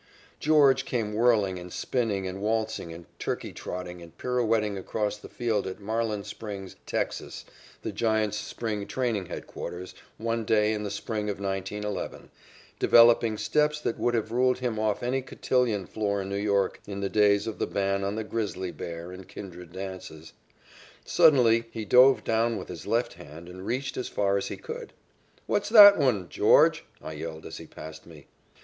George 0.39 0.83
came 0.83 1.13
whirling 1.13 1.59
and 1.59 1.71
spinning 1.71 2.25
and 2.25 2.41
waltzing 2.41 2.91
and 2.91 3.05
turkey 3.19 3.53
trotting 3.53 4.01
and 4.01 4.17
pirouetting 4.17 4.75
across 4.75 5.17
the 5.17 5.29
field 5.29 5.67
at 5.67 5.79
Marlin 5.79 6.23
Springs, 6.23 6.75
Texas, 6.87 7.45
the 7.83 7.91
Giants' 7.91 8.35
spring 8.39 8.87
training 8.87 9.27
headquarters, 9.27 9.93
one 10.17 10.43
day 10.43 10.73
in 10.73 10.81
the 10.81 10.89
spring 10.89 11.29
of 11.29 11.39
1911, 11.39 12.31
developing 12.79 13.37
steps 13.37 13.79
that 13.79 13.99
would 13.99 14.15
have 14.15 14.31
ruled 14.31 14.57
him 14.57 14.79
off 14.79 15.03
any 15.03 15.21
cotillion 15.21 15.85
floor 15.85 16.19
in 16.23 16.29
New 16.29 16.35
York 16.35 16.79
in 16.87 17.01
the 17.01 17.07
days 17.07 17.45
of 17.45 17.59
the 17.59 17.67
ban 17.67 18.03
on 18.03 18.15
the 18.15 18.23
grizzly 18.23 18.71
bear 18.71 19.11
and 19.11 19.27
kindred 19.27 19.71
dances. 19.71 20.33
Suddenly 21.05 21.65
he 21.69 21.85
dove 21.85 22.23
down 22.23 22.57
with 22.57 22.69
his 22.69 22.87
left 22.87 23.13
hand 23.13 23.47
and 23.47 23.67
reached 23.67 23.95
as 23.97 24.09
far 24.09 24.35
as 24.35 24.47
he 24.47 24.57
could. 24.57 24.93
"What's 25.45 25.69
that 25.69 25.95
one, 25.99 26.27
George?" 26.27 26.85
I 27.03 27.13
yelled 27.13 27.45
as 27.45 27.57
he 27.59 27.67
passed 27.67 28.07
me. 28.07 28.25